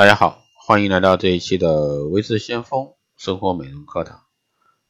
[0.00, 4.22] 大家好，欢迎来到这一期的微智先锋生活美容课堂。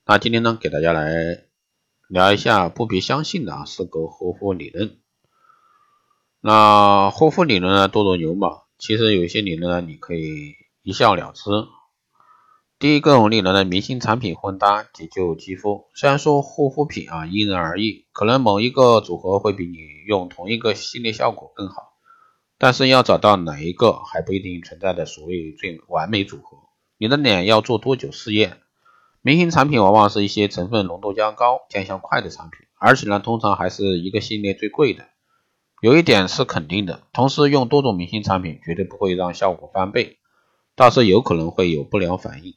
[0.06, 1.10] 那今天呢，给大家来
[2.06, 5.00] 聊一下不必相信的啊四个护肤理论。
[6.40, 11.50] 那护肤理论呢，多如牛毛，其实有些理论呢，你可以一笑了之。
[12.78, 15.88] 第一个理论呢，明星产品混搭解救肌肤。
[15.92, 21.89] 虽然说护肤品啊因人而异，可能某一个组合会比你用同一个系列效果更好。
[22.62, 26.58] 但是要找到哪一个还不一定存在的所谓最完美组合。
[26.98, 28.58] 你的脸要做多久试验？
[29.22, 35.06] 明星产品往往是一些成分浓度较高、见效快的产品，而且呢，通常还是一个系列最贵的。
[35.80, 40.18] 有一点是肯定的，同时用多种明星产品绝对不会让效果翻倍，
[40.76, 42.56] 倒是有可能会有不良反应，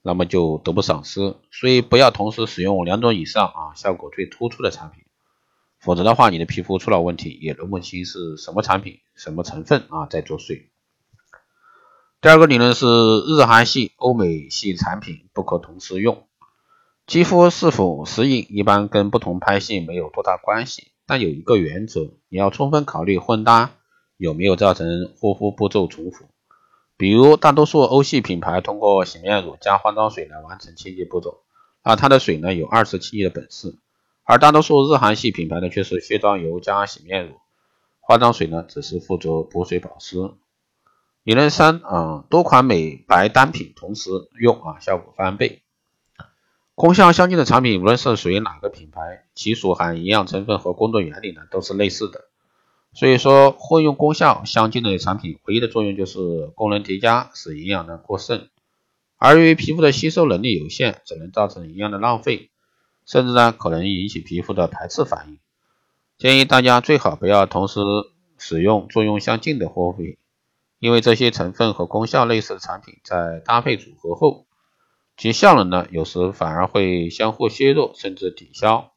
[0.00, 1.34] 那么就得不偿失。
[1.50, 5.02] 所以不要同时使用两种以上啊效果最突出的产品。
[5.80, 10.66] 否则的话，你的皮肤出了问题，也弄不清是什么产品、什么成分啊在作祟。
[12.20, 16.26] 第二个理论是日韩系、欧美系产品不可同时用。
[17.06, 23.70] 肌肤是否适应，一般跟不同拍戏没有多大关系，但有一个原则，你要充分考虑混搭
[24.18, 26.26] 有没有造成护肤步骤重复。
[26.98, 31.40] 比如，大多数欧系品牌通过洗面乳加化妆水来完成清洁步骤，
[31.80, 33.78] 啊，它的水呢有二次清洁的本事。
[34.30, 37.34] 而大多数日韩系品牌呢，却是卸妆油加洗面乳，
[37.98, 40.18] 化妆水呢只是负责补水保湿。
[41.24, 44.08] 理论三啊，多款美白单品同时
[44.40, 45.62] 用啊，效果翻倍。
[46.76, 52.26] 功效相近的产品，无论是属于哪个品牌，其所含营养成分和工作原理呢，都是类似的。
[52.92, 58.48] 所以说，混用功效相近的产品，唯一的作用就是功能叠加，使营养呢过剩。
[59.16, 62.49] 而由于皮肤的吸收能力有限，只能造成营养的浪费。
[63.10, 65.38] 甚至呢，可能引起皮肤的排斥反应。
[66.16, 67.80] 建议大家最好不要同时
[68.38, 70.16] 使用作用相近的护肤品，
[70.78, 74.46] 因为这些成分和功效类似的产品在搭配组合后，
[75.16, 78.92] 其效能呢有时反而会相互削弱，甚至抵消。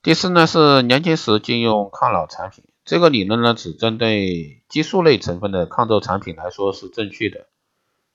[0.00, 7.48] 第四呢是年轻时禁用抗老产品，这个理论呢只针对激素类成分的抗皱产品来说是正确的，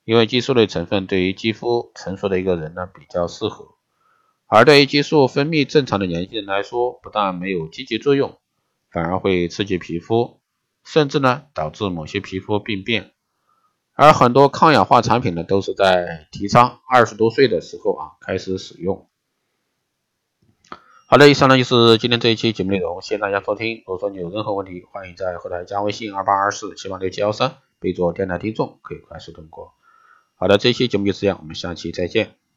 [0.05, 3.72] 因为激素类成分对于肌肤成熟的一个人呢比较适合。
[4.55, 8.37] 而对于激素分泌正常的年轻人来说，不但没有积极作用，
[8.91, 10.39] 反而会刺激皮肤，
[10.83, 13.13] 甚至呢导致某些皮肤病变。
[13.95, 19.07] 而很多抗氧化产品呢，都是在提倡二十多岁的时候啊开始使用。
[21.07, 23.77] 好的，以上呢就是今天这一期节目内容，谢谢大家收听。
[23.77, 29.73] 如果说你有任何问题，欢迎在后台加微信二八二四七八六七幺三，备注电台听众，可以快速通过。
[30.35, 32.42] 好的，这期节目就这样，我们下期再见。